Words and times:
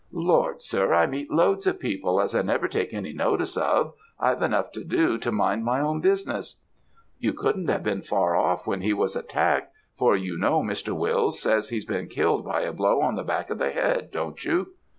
"'Lord, 0.11 0.63
sir, 0.63 0.95
I 0.95 1.05
meet 1.05 1.29
loads 1.29 1.67
of 1.67 1.79
people 1.79 2.19
as 2.19 2.33
I 2.33 2.41
never 2.41 2.67
take 2.67 2.91
any 2.91 3.13
notice 3.13 3.55
of. 3.55 3.93
I've 4.19 4.41
enough 4.41 4.71
to 4.71 4.83
do 4.83 5.19
to 5.19 5.31
mind 5.31 5.63
my 5.63 5.79
own 5.79 6.01
business.' 6.01 6.59
"'You 7.19 7.33
couldn't 7.33 7.67
have 7.67 7.83
been 7.83 8.01
far 8.01 8.35
off 8.35 8.65
when 8.65 8.81
he 8.81 8.93
was 8.93 9.15
attacked 9.15 9.71
for 9.95 10.17
you 10.17 10.39
know 10.39 10.63
Mr. 10.63 10.97
Wills 10.97 11.39
says 11.39 11.69
he's 11.69 11.85
been 11.85 12.07
killed 12.07 12.43
by 12.43 12.61
a 12.61 12.73
blow 12.73 12.99
on 12.99 13.13
the 13.13 13.21
back 13.23 13.51
of 13.51 13.59
the 13.59 13.69
head, 13.69 14.09
don't 14.11 14.43
you?' 14.43 14.73